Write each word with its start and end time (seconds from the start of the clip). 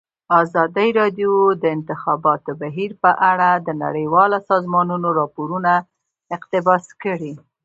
ازادي 0.41 0.89
راډیو 0.99 1.31
د 1.53 1.55
د 1.61 1.63
انتخاباتو 1.75 2.51
بهیر 2.61 2.91
په 3.03 3.11
اړه 3.31 3.49
د 3.67 3.69
نړیوالو 3.83 4.37
سازمانونو 4.49 5.07
راپورونه 5.19 5.71
اقتباس 6.35 6.85
کړي. 7.03 7.33